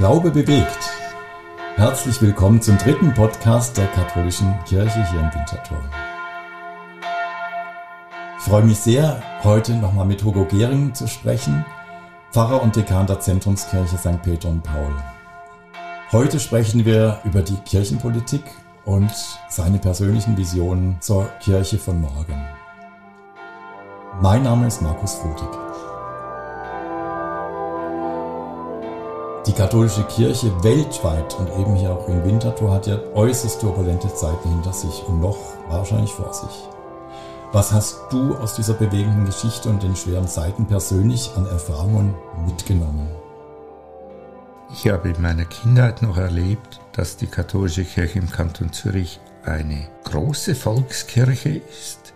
[0.00, 0.78] Glaube bewegt.
[1.76, 5.76] Herzlich willkommen zum dritten Podcast der katholischen Kirche hier in Winterthur.
[8.38, 11.66] Ich freue mich sehr, heute nochmal mit Hugo Gehring zu sprechen,
[12.32, 14.22] Pfarrer und Dekan der Zentrumskirche St.
[14.22, 14.94] Peter und Paul.
[16.12, 18.44] Heute sprechen wir über die Kirchenpolitik
[18.86, 19.12] und
[19.50, 22.42] seine persönlichen Visionen zur Kirche von morgen.
[24.22, 25.69] Mein Name ist Markus Frutig.
[29.46, 34.50] Die katholische Kirche weltweit und eben hier auch in Winterthur hat ja äußerst turbulente Zeiten
[34.50, 36.68] hinter sich und noch wahrscheinlich vor sich.
[37.50, 42.14] Was hast du aus dieser bewegenden Geschichte und den schweren Zeiten persönlich an Erfahrungen
[42.46, 43.08] mitgenommen?
[44.72, 49.88] Ich habe in meiner Kindheit noch erlebt, dass die katholische Kirche im Kanton Zürich eine
[50.04, 52.12] große Volkskirche ist,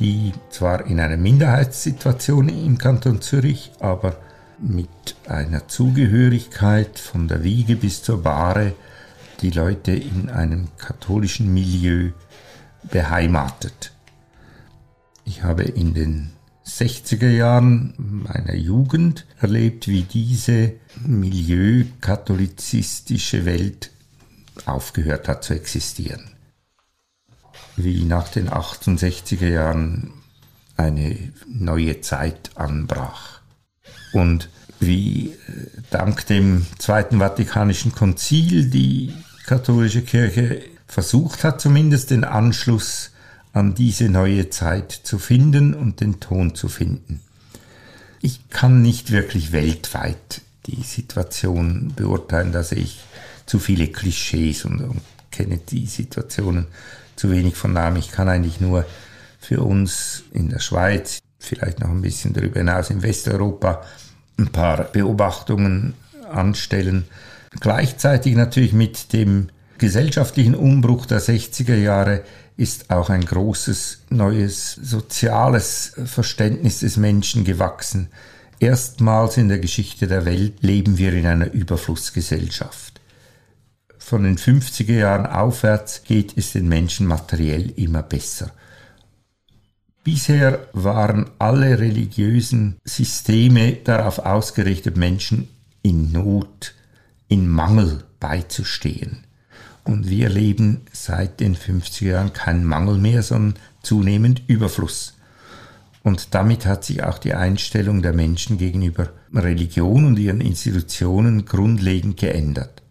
[0.00, 4.16] die zwar in einer Minderheitssituation im Kanton Zürich, aber
[4.66, 4.88] mit
[5.28, 8.74] einer Zugehörigkeit von der Wiege bis zur Bahre
[9.40, 12.12] die Leute in einem katholischen Milieu
[12.90, 13.92] beheimatet.
[15.24, 16.30] Ich habe in den
[16.66, 20.72] 60er Jahren meiner Jugend erlebt, wie diese
[21.04, 23.90] milieu-katholizistische Welt
[24.64, 26.30] aufgehört hat zu existieren.
[27.76, 30.12] Wie nach den 68er Jahren
[30.76, 33.43] eine neue Zeit anbrach.
[34.12, 34.48] Und
[34.80, 35.32] wie äh,
[35.90, 39.12] dank dem Zweiten Vatikanischen Konzil die
[39.46, 43.10] katholische Kirche versucht hat, zumindest den Anschluss
[43.52, 47.20] an diese neue Zeit zu finden und den Ton zu finden.
[48.20, 53.00] Ich kann nicht wirklich weltweit die Situation beurteilen, da sehe ich
[53.46, 56.66] zu viele Klischees und, und kenne die Situationen
[57.16, 57.98] zu wenig von Namen.
[57.98, 58.86] Ich kann eigentlich nur
[59.40, 63.82] für uns in der Schweiz, vielleicht noch ein bisschen darüber hinaus in Westeuropa,
[64.38, 65.94] ein paar Beobachtungen
[66.30, 67.04] anstellen.
[67.60, 72.22] Gleichzeitig natürlich mit dem gesellschaftlichen Umbruch der 60er Jahre
[72.56, 78.08] ist auch ein großes neues soziales Verständnis des Menschen gewachsen.
[78.60, 83.00] Erstmals in der Geschichte der Welt leben wir in einer Überflussgesellschaft.
[83.98, 88.52] Von den 50er Jahren aufwärts geht es den Menschen materiell immer besser.
[90.04, 95.48] Bisher waren alle religiösen Systeme darauf ausgerichtet, Menschen
[95.80, 96.74] in Not,
[97.28, 99.24] in Mangel beizustehen.
[99.82, 105.14] Und wir erleben seit den 50er Jahren keinen Mangel mehr, sondern zunehmend Überfluss.
[106.02, 112.18] Und damit hat sich auch die Einstellung der Menschen gegenüber Religion und ihren Institutionen grundlegend
[112.18, 112.82] geändert.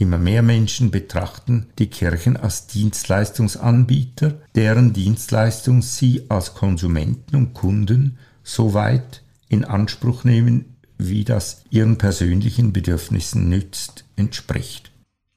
[0.00, 8.16] Immer mehr Menschen betrachten die Kirchen als Dienstleistungsanbieter, deren Dienstleistung sie als Konsumenten und Kunden
[8.42, 14.90] so weit in Anspruch nehmen, wie das ihren persönlichen Bedürfnissen nützt, entspricht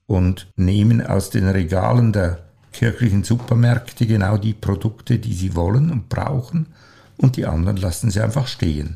[0.07, 6.07] und nehmen aus den Regalen der kirchlichen Supermärkte genau die Produkte, die sie wollen und
[6.07, 6.67] brauchen,
[7.17, 8.95] und die anderen lassen sie einfach stehen.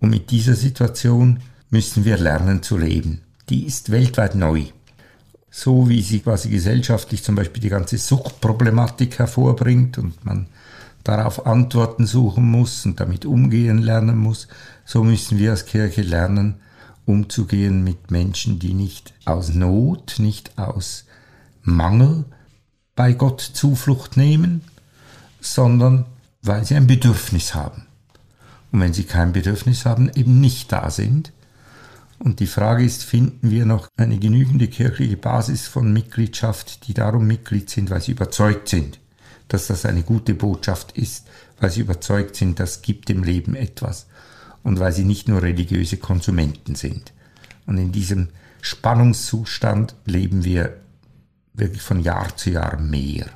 [0.00, 3.20] Und mit dieser Situation müssen wir lernen zu leben.
[3.52, 4.64] Die ist weltweit neu.
[5.50, 10.46] So wie sie quasi gesellschaftlich zum Beispiel die ganze Suchtproblematik hervorbringt und man
[11.04, 14.48] darauf Antworten suchen muss und damit umgehen lernen muss,
[14.86, 16.60] so müssen wir als Kirche lernen,
[17.04, 21.04] umzugehen mit Menschen, die nicht aus Not, nicht aus
[21.60, 22.24] Mangel
[22.96, 24.62] bei Gott Zuflucht nehmen,
[25.42, 26.06] sondern
[26.40, 27.86] weil sie ein Bedürfnis haben.
[28.70, 31.32] Und wenn sie kein Bedürfnis haben, eben nicht da sind.
[32.22, 37.26] Und die Frage ist, finden wir noch eine genügende kirchliche Basis von Mitgliedschaft, die darum
[37.26, 39.00] Mitglied sind, weil sie überzeugt sind,
[39.48, 41.26] dass das eine gute Botschaft ist,
[41.58, 44.06] weil sie überzeugt sind, das gibt dem Leben etwas
[44.62, 47.12] und weil sie nicht nur religiöse Konsumenten sind.
[47.66, 48.28] Und in diesem
[48.60, 50.76] Spannungszustand leben wir
[51.54, 53.26] wirklich von Jahr zu Jahr mehr.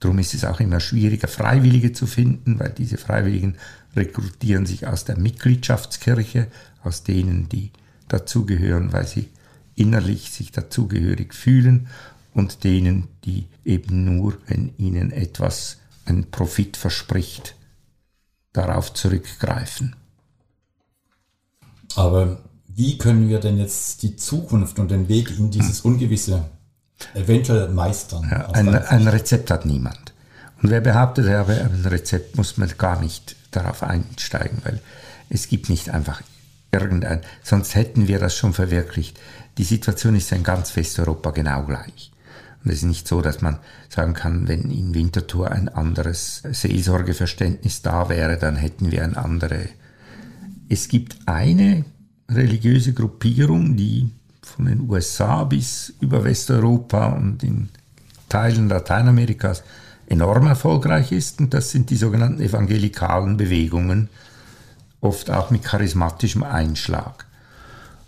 [0.00, 3.56] Darum ist es auch immer schwieriger, Freiwillige zu finden, weil diese Freiwilligen
[3.96, 6.48] rekrutieren sich aus der Mitgliedschaftskirche,
[6.82, 7.70] aus denen, die
[8.08, 9.28] dazugehören, weil sie
[9.74, 11.88] innerlich sich dazugehörig fühlen
[12.32, 17.54] und denen, die eben nur, wenn ihnen etwas einen Profit verspricht,
[18.52, 19.96] darauf zurückgreifen.
[21.96, 26.44] Aber wie können wir denn jetzt die Zukunft und den Weg in dieses Ungewisse
[27.14, 28.28] eventuell meistern?
[28.30, 30.03] Ja, ein, ein, Rezept hat niemand.
[30.62, 34.80] Und wer behauptet, er habe ein Rezept, muss man gar nicht darauf einsteigen, weil
[35.28, 36.22] es gibt nicht einfach
[36.72, 39.18] irgendein, sonst hätten wir das schon verwirklicht.
[39.58, 42.10] Die Situation ist in ganz Westeuropa genau gleich.
[42.64, 43.58] Und es ist nicht so, dass man
[43.88, 49.68] sagen kann, wenn in Winterthur ein anderes Seelsorgeverständnis da wäre, dann hätten wir ein andere.
[50.68, 51.84] Es gibt eine
[52.30, 54.10] religiöse Gruppierung, die
[54.42, 57.68] von den USA bis über Westeuropa und in
[58.28, 59.62] Teilen Lateinamerikas
[60.14, 61.40] enorm erfolgreich ist.
[61.40, 64.08] Und das sind die sogenannten evangelikalen Bewegungen,
[65.00, 67.26] oft auch mit charismatischem Einschlag.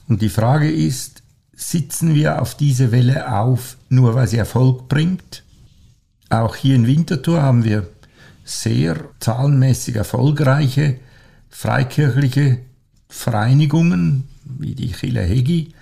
[0.09, 1.23] Und die Frage ist,
[1.55, 5.43] sitzen wir auf diese Welle auf, nur weil sie Erfolg bringt?
[6.29, 7.89] Auch hier in Winterthur haben wir
[8.45, 10.97] sehr zahlenmäßig erfolgreiche
[11.57, 12.59] freikirchliche
[13.09, 15.73] Vereinigungen wie die Chile Hegi,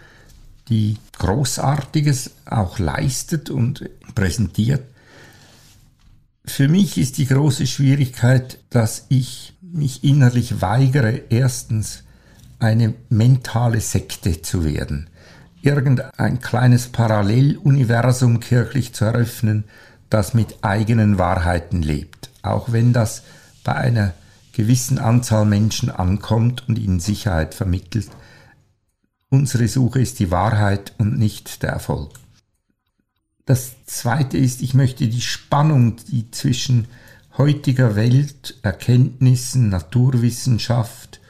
[0.69, 4.85] die Großartiges auch leistet und präsentiert.
[6.47, 12.05] Für mich ist die große Schwierigkeit, dass ich mich innerlich weigere, erstens
[12.59, 15.09] eine mentale Sekte zu werden,
[15.63, 19.65] irgendein kleines Paralleluniversum kirchlich zu eröffnen,
[20.11, 23.23] das mit eigenen Wahrheiten lebt, auch wenn das
[23.65, 24.13] bei einer
[24.53, 28.11] gewissen Anzahl Menschen ankommt und ihnen Sicherheit vermittelt.
[29.31, 32.24] Unsere Suche ist die Wahrheit und nicht der Erfolg.
[33.47, 36.89] Das Zweite ist, ich möchte die Spannung, die zwischen
[37.37, 41.21] heutiger Welt, Erkenntnissen, Naturwissenschaft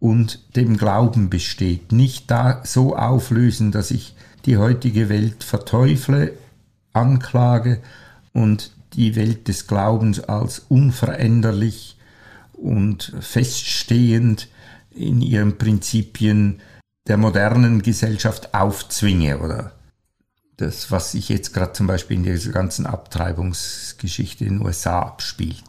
[0.00, 4.16] und dem Glauben besteht, nicht da so auflösen, dass ich
[4.46, 6.32] die heutige Welt verteufle,
[6.92, 7.80] anklage
[8.32, 11.96] und die Welt des Glaubens als unveränderlich
[12.52, 14.48] und feststehend
[14.90, 16.60] in ihren Prinzipien
[17.06, 19.72] der modernen Gesellschaft aufzwinge oder
[20.56, 25.62] das, was sich jetzt gerade zum Beispiel in dieser ganzen Abtreibungsgeschichte in den USA abspielt.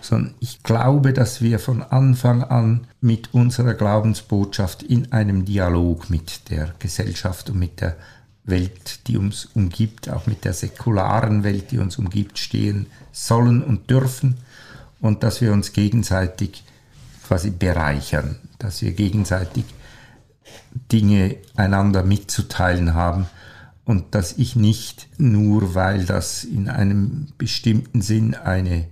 [0.00, 6.50] Sondern ich glaube, dass wir von Anfang an mit unserer Glaubensbotschaft in einem Dialog mit
[6.50, 7.96] der Gesellschaft und mit der
[8.44, 13.90] Welt, die uns umgibt, auch mit der säkularen Welt, die uns umgibt, stehen sollen und
[13.90, 14.38] dürfen
[15.00, 16.64] und dass wir uns gegenseitig
[17.26, 19.64] quasi bereichern, dass wir gegenseitig
[20.90, 23.26] Dinge einander mitzuteilen haben
[23.88, 28.86] und dass ich nicht nur, weil das in einem bestimmten Sinn eine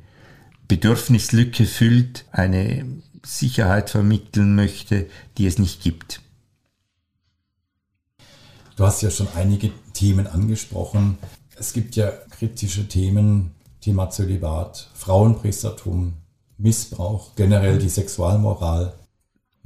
[0.69, 2.87] Bedürfnislücke füllt, eine
[3.23, 5.07] Sicherheit vermitteln möchte,
[5.37, 6.23] die es nicht gibt.
[8.77, 11.19] Du hast ja schon einige Themen angesprochen.
[11.57, 13.51] Es gibt ja kritische Themen,
[13.83, 16.15] Thema Zölibat, Frauenpriestertum,
[16.57, 18.95] Missbrauch, generell die Sexualmoral.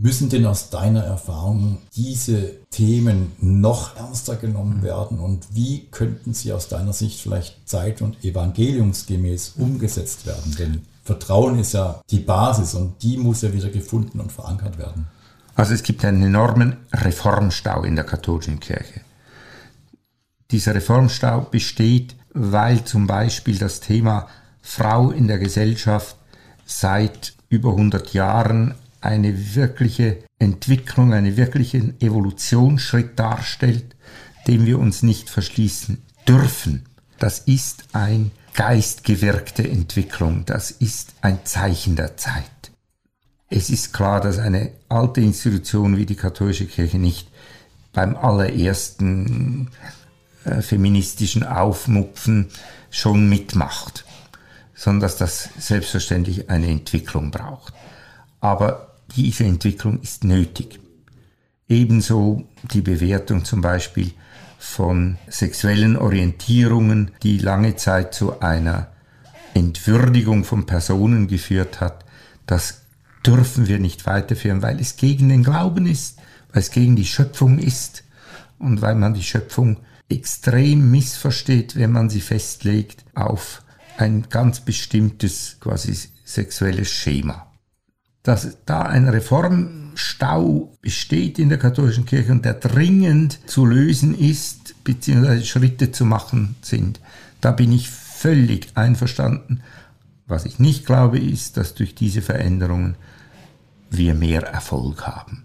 [0.02, 4.82] Müssen denn aus deiner Erfahrung diese Themen noch ernster genommen mhm.
[4.82, 10.56] werden und wie könnten sie aus deiner Sicht vielleicht zeit- und evangeliumsgemäß umgesetzt werden?
[10.58, 15.06] Denn Vertrauen ist ja die Basis und die muss ja wieder gefunden und verankert werden.
[15.55, 19.03] Also es gibt einen enormen Reformstau in der katholischen Kirche.
[20.50, 24.29] Dieser Reformstau besteht, weil zum Beispiel das Thema
[24.62, 26.17] Frau in der Gesellschaft
[26.64, 33.97] seit über 100 Jahren eine wirkliche Entwicklung, einen wirklichen Evolutionsschritt darstellt,
[34.47, 36.87] dem wir uns nicht verschließen dürfen.
[37.19, 42.44] Das ist eine geistgewirkte Entwicklung, das ist ein Zeichen der Zeit.
[43.49, 47.29] Es ist klar, dass eine alte Institution wie die katholische Kirche nicht
[47.93, 49.69] beim allerersten
[50.44, 52.49] äh, feministischen Aufmupfen
[52.91, 54.05] schon mitmacht,
[54.75, 57.75] sondern dass das selbstverständlich eine Entwicklung braucht.
[58.41, 60.81] Aber diese Entwicklung ist nötig.
[61.69, 64.13] Ebenso die Bewertung zum Beispiel
[64.58, 68.89] von sexuellen Orientierungen, die lange Zeit zu einer
[69.55, 72.05] Entwürdigung von Personen geführt hat,
[72.46, 72.82] das
[73.25, 76.19] dürfen wir nicht weiterführen, weil es gegen den Glauben ist,
[76.53, 78.05] weil es gegen die Schöpfung ist
[78.58, 83.63] und weil man die Schöpfung extrem missversteht, wenn man sie festlegt auf
[83.96, 87.50] ein ganz bestimmtes quasi sexuelles Schema
[88.22, 94.84] dass da ein Reformstau besteht in der katholischen Kirche und der dringend zu lösen ist,
[94.84, 97.00] beziehungsweise Schritte zu machen sind.
[97.41, 99.62] Da bin ich völlig einverstanden.
[100.27, 102.96] Was ich nicht glaube, ist, dass durch diese Veränderungen
[103.91, 105.44] wir mehr Erfolg haben,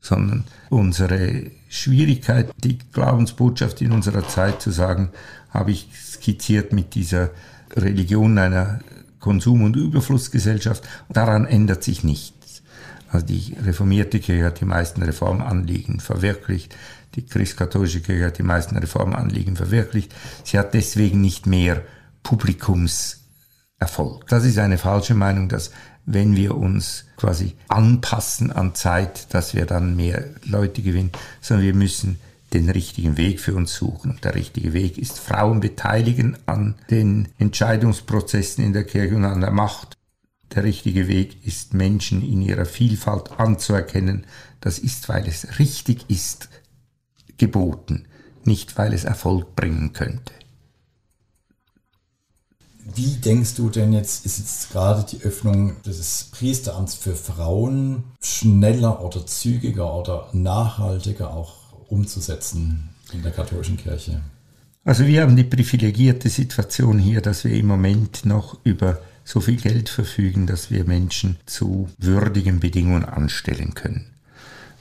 [0.00, 5.10] sondern unsere Schwierigkeit, die Glaubensbotschaft in unserer Zeit zu sagen,
[5.50, 7.30] habe ich skizziert mit dieser
[7.74, 8.80] Religion einer
[9.28, 10.88] Konsum- und Überflussgesellschaft.
[11.10, 12.62] Daran ändert sich nichts.
[13.10, 16.74] Also die reformierte Kirche hat die meisten Reformanliegen verwirklicht.
[17.14, 20.14] Die christkatholische Kirche hat die meisten Reformanliegen verwirklicht.
[20.44, 21.82] Sie hat deswegen nicht mehr
[22.22, 24.26] Publikumserfolg.
[24.28, 25.72] Das ist eine falsche Meinung, dass
[26.06, 31.74] wenn wir uns quasi anpassen an Zeit, dass wir dann mehr Leute gewinnen, sondern wir
[31.74, 32.18] müssen
[32.52, 34.12] den richtigen Weg für uns suchen.
[34.12, 39.40] Und der richtige Weg ist Frauen beteiligen an den Entscheidungsprozessen in der Kirche und an
[39.40, 39.96] der Macht.
[40.54, 44.26] der richtige Weg ist, Menschen in ihrer Vielfalt anzuerkennen.
[44.62, 46.48] Das ist, weil es richtig ist,
[47.36, 48.06] geboten,
[48.44, 50.32] nicht weil es Erfolg bringen könnte.
[52.94, 59.04] Wie denkst du denn jetzt, ist jetzt gerade die Öffnung des Priesteramts für Frauen schneller
[59.04, 61.57] oder zügiger oder nachhaltiger auch
[61.88, 64.20] umzusetzen in der katholischen Kirche?
[64.84, 69.56] Also wir haben die privilegierte Situation hier, dass wir im Moment noch über so viel
[69.56, 74.06] Geld verfügen, dass wir Menschen zu würdigen Bedingungen anstellen können.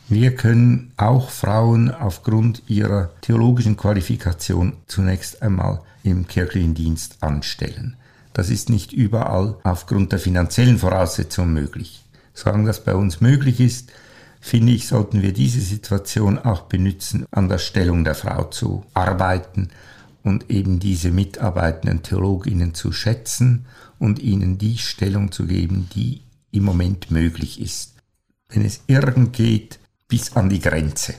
[0.08, 7.98] Wir können auch Frauen aufgrund ihrer theologischen Qualifikation zunächst einmal im kirchlichen Dienst anstellen.
[8.32, 12.06] Das ist nicht überall aufgrund der finanziellen Voraussetzungen möglich.
[12.34, 13.92] Solange das bei uns möglich ist,
[14.40, 19.70] finde ich, sollten wir diese Situation auch benutzen, an der Stellung der Frau zu arbeiten
[20.24, 23.66] und eben diese mitarbeitenden Theologinnen zu schätzen
[24.00, 27.96] und ihnen die Stellung zu geben, die im Moment möglich ist.
[28.50, 31.16] Wenn es irgend geht, bis an die Grenze.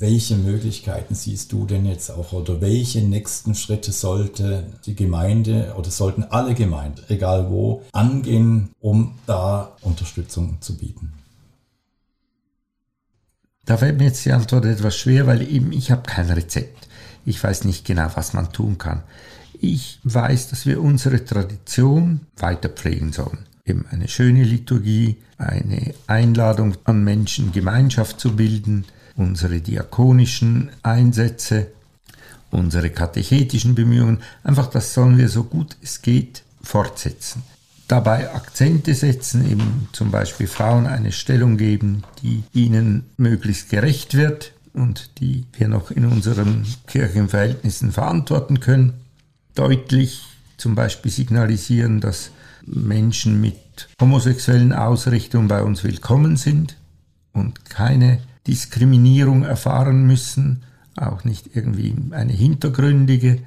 [0.00, 5.90] Welche Möglichkeiten siehst du denn jetzt auch oder welche nächsten Schritte sollte die Gemeinde oder
[5.90, 11.12] sollten alle Gemeinden, egal wo, angehen, um da Unterstützung zu bieten?
[13.66, 16.88] Da fällt mir jetzt die Antwort etwas schwer, weil eben ich habe kein Rezept.
[17.26, 19.02] Ich weiß nicht genau, was man tun kann.
[19.52, 23.44] Ich weiß, dass wir unsere Tradition weiter pflegen sollen.
[23.66, 28.86] Eben eine schöne Liturgie, eine Einladung an Menschen, Gemeinschaft zu bilden,
[29.20, 31.68] unsere diakonischen Einsätze,
[32.50, 34.22] unsere katechetischen Bemühungen.
[34.42, 37.42] Einfach das sollen wir so gut es geht fortsetzen
[37.90, 44.52] dabei Akzente setzen, eben zum Beispiel Frauen eine Stellung geben, die ihnen möglichst gerecht wird
[44.72, 48.92] und die wir noch in unseren Kirchenverhältnissen verantworten können.
[49.56, 50.22] Deutlich
[50.56, 52.30] zum Beispiel signalisieren, dass
[52.64, 56.76] Menschen mit homosexuellen Ausrichtungen bei uns willkommen sind
[57.32, 60.62] und keine Diskriminierung erfahren müssen,
[60.96, 63.38] auch nicht irgendwie eine hintergründige.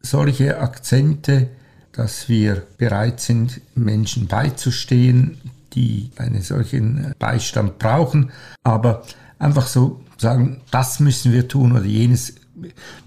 [0.00, 1.48] Solche Akzente
[1.96, 5.38] dass wir bereit sind, Menschen beizustehen,
[5.72, 8.30] die einen solchen Beistand brauchen,
[8.62, 9.02] aber
[9.38, 12.34] einfach so sagen, das müssen wir tun oder jenes,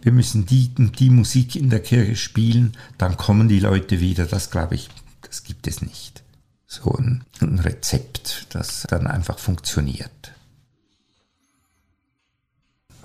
[0.01, 4.25] wir müssen die, die Musik in der Kirche spielen, dann kommen die Leute wieder.
[4.25, 4.89] Das glaube ich,
[5.21, 6.23] das gibt es nicht.
[6.67, 10.33] So ein, ein Rezept, das dann einfach funktioniert.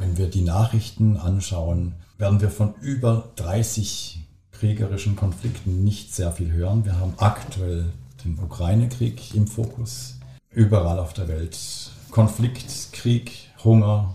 [0.05, 6.53] Wenn wir die Nachrichten anschauen, werden wir von über 30 kriegerischen Konflikten nicht sehr viel
[6.53, 6.85] hören.
[6.85, 7.91] Wir haben aktuell
[8.23, 10.17] den Ukraine-Krieg im Fokus.
[10.51, 11.59] Überall auf der Welt
[12.11, 13.33] Konflikt, Krieg,
[13.65, 14.15] Hunger.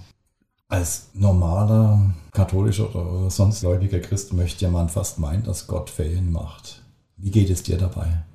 [0.68, 6.84] Als normaler katholischer oder sonst gläubiger Christ möchte man fast meinen, dass Gott Ferien macht.
[7.18, 8.26] Wie geht es dir dabei?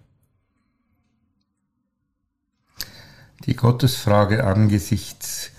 [3.46, 5.52] Die Gottesfrage angesichts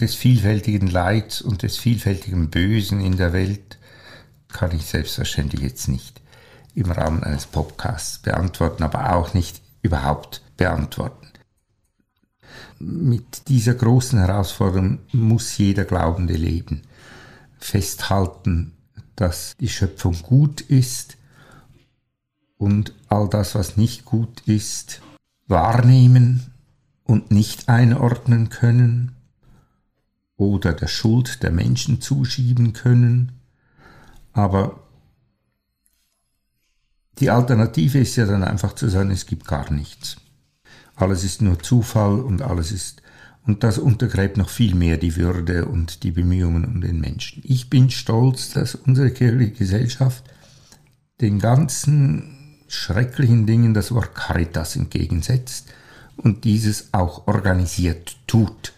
[0.00, 3.78] des vielfältigen Leids und des vielfältigen Bösen in der Welt
[4.48, 6.20] kann ich selbstverständlich jetzt nicht
[6.74, 11.26] im Rahmen eines Podcasts beantworten, aber auch nicht überhaupt beantworten.
[12.78, 16.82] Mit dieser großen Herausforderung muss jeder Glaubende leben.
[17.58, 18.72] Festhalten,
[19.14, 21.16] dass die Schöpfung gut ist
[22.58, 25.00] und all das, was nicht gut ist,
[25.46, 26.52] wahrnehmen
[27.04, 29.15] und nicht einordnen können
[30.36, 33.36] oder der Schuld der Menschen zuschieben können
[34.36, 34.80] aber
[37.18, 40.18] die Alternative ist ja dann einfach zu sagen, es gibt gar nichts.
[40.94, 43.02] Alles ist nur Zufall und alles ist,
[43.46, 47.42] und das untergräbt noch viel mehr die Würde und die Bemühungen um den Menschen.
[47.46, 50.24] Ich bin stolz, dass unsere kirchliche Gesellschaft
[51.22, 55.72] den ganzen schrecklichen Dingen das Wort Caritas entgegensetzt
[56.18, 58.74] und dieses auch organisiert tut.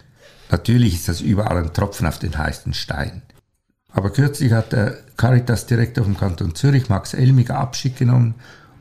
[0.51, 3.23] Natürlich ist das überall ein Tropfen auf den heißen Stein.
[3.91, 8.35] Aber kürzlich hat der Caritas-Direktor vom Kanton Zürich, Max Elmiger, Abschied genommen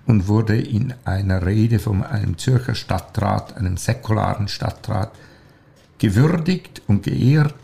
[0.05, 5.11] und wurde in einer Rede von einem Zürcher Stadtrat, einem säkularen Stadtrat,
[5.97, 7.55] gewürdigt und geehrt.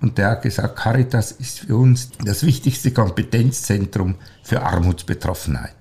[0.00, 5.74] Und der hat gesagt, Caritas ist für uns das wichtigste Kompetenzzentrum für Armutsbetroffenheit.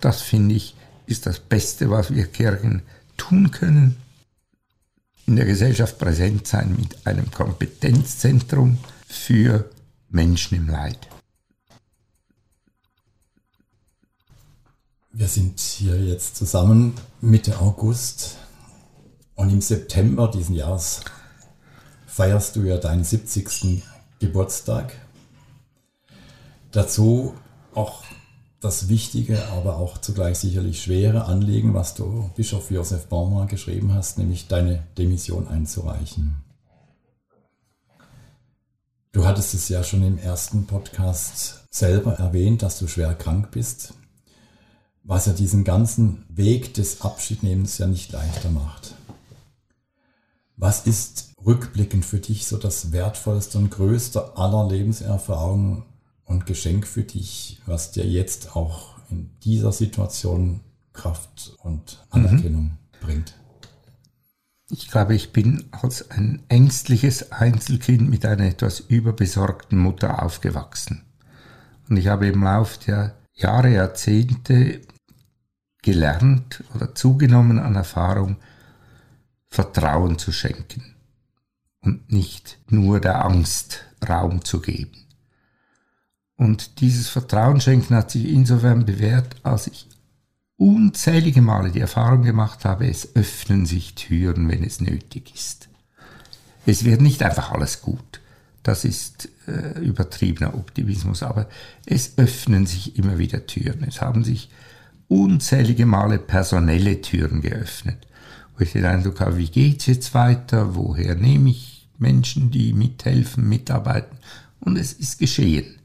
[0.00, 0.74] Das finde ich
[1.08, 2.82] ist das Beste, was wir Kirchen
[3.16, 3.96] tun können.
[5.28, 9.70] In der Gesellschaft präsent sein mit einem Kompetenzzentrum für
[10.08, 11.06] Menschen im Leid.
[15.12, 18.38] Wir sind hier jetzt zusammen Mitte August
[19.34, 21.02] und im September diesen Jahres
[22.06, 23.82] feierst du ja deinen 70.
[24.20, 24.94] Geburtstag.
[26.72, 27.34] Dazu
[27.74, 28.02] auch
[28.60, 34.18] das wichtige, aber auch zugleich sicherlich schwere Anliegen, was du Bischof Josef Baumer geschrieben hast,
[34.18, 36.42] nämlich deine Demission einzureichen.
[39.12, 43.94] Du hattest es ja schon im ersten Podcast selber erwähnt, dass du schwer krank bist,
[45.02, 48.94] was ja diesen ganzen Weg des Abschiednehmens ja nicht leichter macht.
[50.56, 55.84] Was ist rückblickend für dich so das wertvollste und größte aller Lebenserfahrungen
[56.28, 60.60] und Geschenk für dich, was dir jetzt auch in dieser Situation
[60.92, 62.78] Kraft und Anerkennung mhm.
[63.00, 63.34] bringt?
[64.70, 71.04] Ich glaube, ich bin als ein ängstliches Einzelkind mit einer etwas überbesorgten Mutter aufgewachsen.
[71.88, 74.82] Und ich habe im Laufe der Jahre, Jahrzehnte
[75.82, 78.36] gelernt oder zugenommen an Erfahrung,
[79.46, 80.94] Vertrauen zu schenken
[81.80, 85.07] und nicht nur der Angst Raum zu geben.
[86.38, 89.88] Und dieses Vertrauen schenken hat sich insofern bewährt, als ich
[90.56, 95.68] unzählige Male die Erfahrung gemacht habe, es öffnen sich Türen, wenn es nötig ist.
[96.64, 98.20] Es wird nicht einfach alles gut.
[98.62, 101.48] Das ist äh, übertriebener Optimismus, aber
[101.86, 103.82] es öffnen sich immer wieder Türen.
[103.82, 104.48] Es haben sich
[105.08, 108.06] unzählige Male personelle Türen geöffnet,
[108.56, 113.48] wo ich den Eindruck habe, wie geht's jetzt weiter, woher nehme ich Menschen, die mithelfen,
[113.48, 114.18] mitarbeiten
[114.60, 115.77] und es ist geschehen.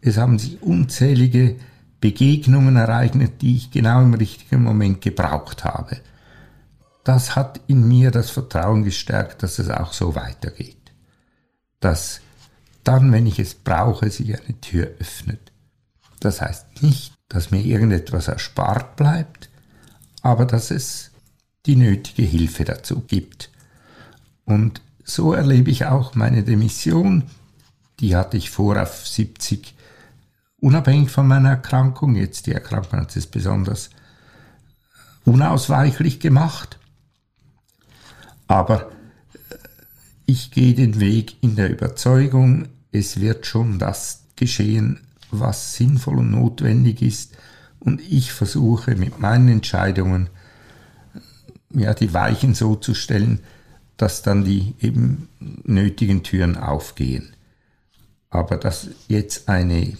[0.00, 1.56] Es haben sich unzählige
[2.00, 5.98] Begegnungen ereignet, die ich genau im richtigen Moment gebraucht habe.
[7.04, 10.92] Das hat in mir das Vertrauen gestärkt, dass es auch so weitergeht.
[11.80, 12.20] Dass
[12.84, 15.52] dann, wenn ich es brauche, sich eine Tür öffnet.
[16.20, 19.50] Das heißt nicht, dass mir irgendetwas erspart bleibt,
[20.22, 21.10] aber dass es
[21.66, 23.50] die nötige Hilfe dazu gibt.
[24.44, 27.24] Und so erlebe ich auch meine Demission.
[28.00, 29.74] Die hatte ich vor auf 70
[30.60, 32.16] unabhängig von meiner Erkrankung.
[32.16, 33.90] Jetzt die Erkrankung hat es besonders
[35.24, 36.78] unausweichlich gemacht.
[38.46, 38.90] Aber
[39.32, 39.56] äh,
[40.26, 46.30] ich gehe den Weg in der Überzeugung, es wird schon das geschehen, was sinnvoll und
[46.30, 47.36] notwendig ist.
[47.78, 50.28] Und ich versuche mit meinen Entscheidungen,
[51.72, 53.40] ja, die Weichen so zu stellen,
[53.96, 57.34] dass dann die eben nötigen Türen aufgehen.
[58.30, 59.92] Aber dass jetzt eine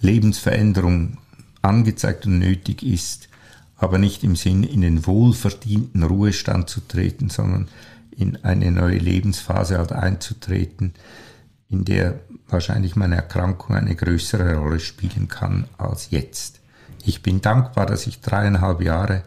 [0.00, 1.18] Lebensveränderung
[1.62, 3.28] angezeigt und nötig ist,
[3.76, 7.68] aber nicht im Sinn, in den wohlverdienten Ruhestand zu treten, sondern
[8.10, 10.94] in eine neue Lebensphase halt einzutreten,
[11.68, 16.60] in der wahrscheinlich meine Erkrankung eine größere Rolle spielen kann als jetzt.
[17.04, 19.24] Ich bin dankbar, dass ich dreieinhalb Jahre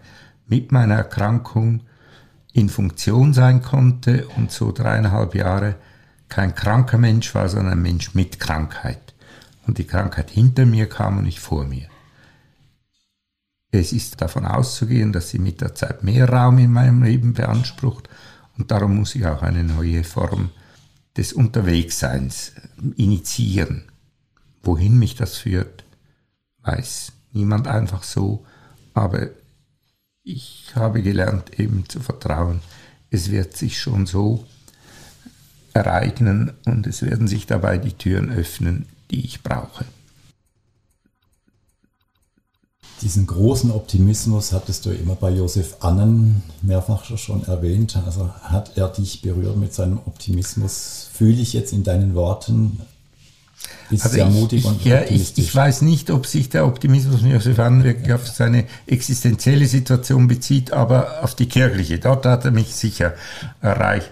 [0.47, 1.81] mit meiner Erkrankung
[2.53, 5.75] in Funktion sein konnte und so dreieinhalb Jahre
[6.29, 9.13] kein kranker Mensch war, sondern ein Mensch mit Krankheit.
[9.65, 11.89] Und die Krankheit hinter mir kam und nicht vor mir.
[13.71, 18.07] Es ist davon auszugehen, dass sie mit der Zeit mehr Raum in meinem Leben beansprucht
[18.57, 20.49] und darum muss ich auch eine neue Form
[21.15, 22.53] des Unterwegsseins
[22.95, 23.83] initiieren.
[24.63, 25.83] Wohin mich das führt,
[26.63, 28.45] weiß niemand einfach so,
[28.93, 29.27] aber
[30.23, 32.61] ich habe gelernt eben zu vertrauen,
[33.09, 34.45] es wird sich schon so
[35.77, 39.85] ereignen und es werden sich dabei die Türen öffnen, die ich brauche.
[43.01, 47.95] Diesen großen Optimismus hattest du immer bei Josef Annen mehrfach schon erwähnt.
[48.05, 51.07] Also hat er dich berührt mit seinem Optimismus?
[51.13, 52.81] Fühle ich jetzt in deinen Worten,
[53.89, 57.21] bist also sehr mutig ich, und ja, ich, ich, weiß nicht, ob sich der Optimismus
[57.21, 61.99] von Josef Annen wirklich auf seine existenzielle Situation bezieht, aber auf die kirchliche.
[61.99, 63.13] Dort hat er mich sicher
[63.61, 64.09] erreicht.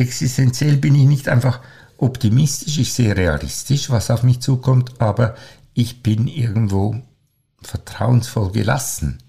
[0.00, 1.60] Existenziell bin ich nicht einfach
[1.98, 5.34] optimistisch, ich sehe realistisch, was auf mich zukommt, aber
[5.74, 7.02] ich bin irgendwo
[7.60, 9.22] vertrauensvoll gelassen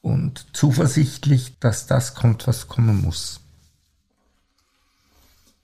[0.00, 3.40] und zuversichtlich, dass das kommt, was kommen muss.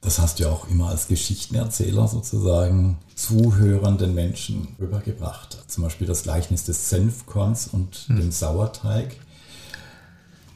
[0.00, 5.58] Das hast du ja auch immer als Geschichtenerzähler sozusagen zuhörenden Menschen rübergebracht.
[5.68, 8.16] Zum Beispiel das Gleichnis des Senfkorns und hm.
[8.16, 9.14] dem Sauerteig,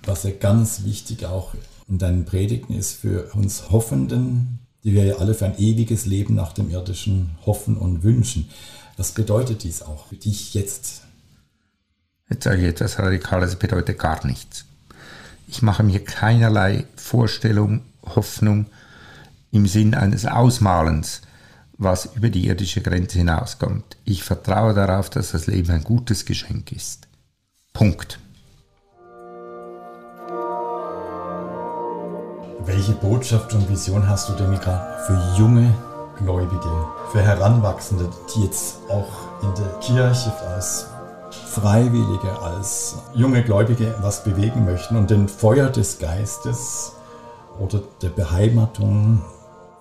[0.05, 1.55] was ja ganz wichtig auch
[1.93, 6.35] in deinen Predigten ist für uns Hoffenden, die wir ja alle für ein ewiges Leben
[6.35, 8.49] nach dem irdischen hoffen und wünschen.
[8.97, 11.03] Was bedeutet dies auch für dich jetzt?
[12.31, 14.65] Jetzt sage ich etwas Radikales, es bedeutet gar nichts.
[15.49, 18.67] Ich mache mir keinerlei Vorstellung, Hoffnung
[19.51, 21.21] im Sinn eines Ausmalens,
[21.77, 23.99] was über die irdische Grenze hinauskommt.
[24.07, 27.07] Ich vertraue darauf, dass das Leben ein gutes Geschenk ist.
[27.75, 28.19] Punkt.
[32.65, 35.75] Welche Botschaft und Vision hast du denn gerade für junge
[36.19, 39.09] Gläubige, für Heranwachsende, die jetzt auch
[39.43, 40.87] in der Kirche als
[41.49, 46.93] Freiwillige, als junge Gläubige was bewegen möchten und den Feuer des Geistes
[47.59, 49.23] oder der Beheimatung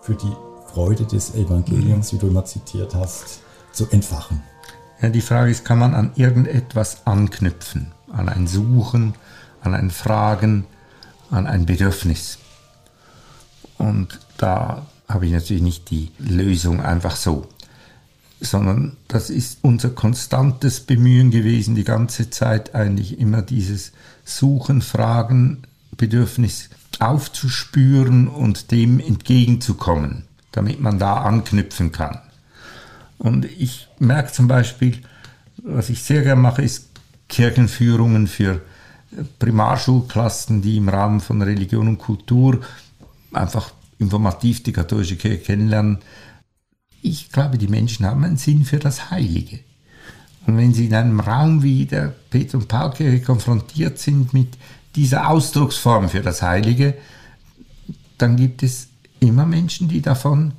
[0.02, 0.34] für die
[0.74, 3.42] Freude des Evangeliums, wie du immer zitiert hast,
[3.74, 4.42] zu entfachen.
[5.02, 7.92] Ja, die Frage ist, kann man an irgendetwas anknüpfen?
[8.12, 9.14] An ein Suchen,
[9.62, 10.66] an ein Fragen,
[11.30, 12.40] an ein Bedürfnis?
[13.82, 17.48] Und da habe ich natürlich nicht die Lösung einfach so
[18.42, 23.92] sondern das ist unser konstantes Bemühen gewesen, die ganze Zeit eigentlich immer dieses
[24.26, 25.62] Suchen, Fragen,
[25.96, 32.20] Bedürfnis aufzuspüren und dem entgegenzukommen, damit man da anknüpfen kann.
[33.20, 34.98] Und ich merke zum Beispiel,
[35.58, 36.90] was ich sehr gerne mache, ist
[37.30, 38.62] Kirchenführungen für
[39.38, 42.62] Primarschulklassen, die im Rahmen von Religion und Kultur
[43.34, 46.00] einfach informativ die katholische Kirche kennenlernen
[47.02, 49.60] ich glaube, die Menschen haben einen Sinn für das Heilige.
[50.46, 54.58] Und wenn sie in einem Raum wie der Peter- und Paulkirche konfrontiert sind mit
[54.96, 56.96] dieser Ausdrucksform für das Heilige,
[58.18, 58.88] dann gibt es
[59.20, 60.54] immer Menschen, die davon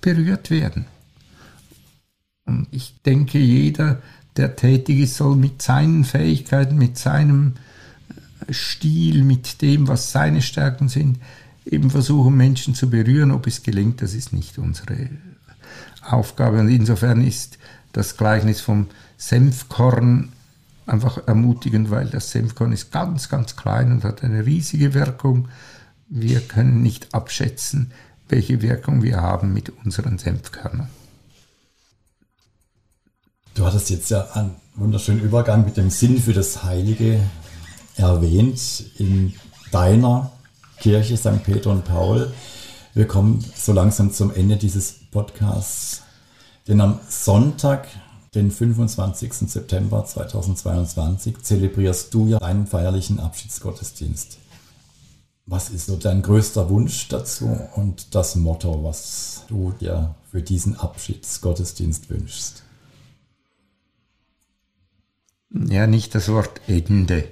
[0.00, 0.86] berührt werden.
[2.46, 4.02] Und ich denke, jeder,
[4.36, 7.54] der tätig ist, soll mit seinen Fähigkeiten, mit seinem
[8.50, 11.18] Stil, mit dem, was seine Stärken sind,
[11.70, 13.30] eben versuchen, Menschen zu berühren.
[13.30, 15.10] Ob es gelingt, das ist nicht unsere
[16.02, 16.60] Aufgabe.
[16.60, 17.58] Und insofern ist
[17.92, 20.32] das Gleichnis vom Senfkorn
[20.86, 25.48] einfach ermutigend, weil das Senfkorn ist ganz, ganz klein und hat eine riesige Wirkung.
[26.08, 27.92] Wir können nicht abschätzen,
[28.28, 30.88] welche Wirkung wir haben mit unseren Senfkörnern.
[33.54, 37.20] Du hattest jetzt ja einen wunderschönen Übergang mit dem Sinn für das Heilige
[37.96, 39.34] erwähnt in
[39.72, 40.30] deiner
[40.80, 41.42] Kirche St.
[41.44, 42.32] Peter und Paul.
[42.94, 46.02] Wir kommen so langsam zum Ende dieses Podcasts.
[46.68, 47.88] Denn am Sonntag,
[48.34, 49.32] den 25.
[49.32, 54.38] September 2022, zelebrierst du ja einen feierlichen Abschiedsgottesdienst.
[55.46, 60.78] Was ist so dein größter Wunsch dazu und das Motto, was du dir für diesen
[60.78, 62.62] Abschiedsgottesdienst wünschst?
[65.50, 67.24] Ja, nicht das Wort Ende,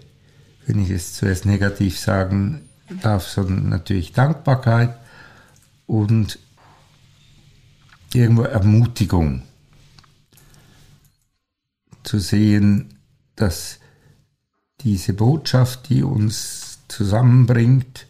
[0.66, 2.66] wenn ich es zuerst negativ sagen
[3.02, 4.96] darf, sondern natürlich Dankbarkeit
[5.86, 6.38] und
[8.14, 9.42] irgendwo Ermutigung
[12.02, 12.98] zu sehen,
[13.34, 13.80] dass
[14.80, 18.06] diese Botschaft, die uns zusammenbringt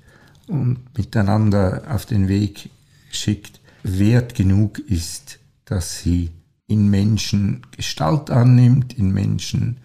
[0.46, 2.70] und miteinander auf den Weg
[3.10, 6.30] schickt, wert genug ist, dass sie
[6.66, 9.78] in Menschen Gestalt annimmt, in Menschen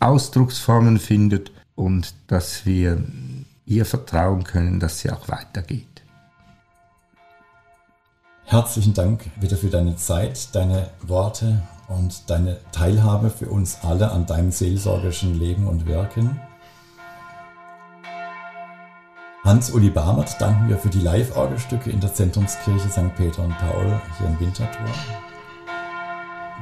[0.00, 3.04] Ausdrucksformen findet und dass wir
[3.66, 6.02] ihr vertrauen können, dass sie auch weitergeht.
[8.44, 14.24] Herzlichen Dank wieder für deine Zeit, deine Worte und deine Teilhabe für uns alle an
[14.24, 16.40] deinem seelsorgerischen Leben und Wirken.
[19.44, 23.14] Hans-Uli Barmert danken wir für die Live-Orgelstücke in der Zentrumskirche St.
[23.16, 24.86] Peter und Paul hier in Winterthur.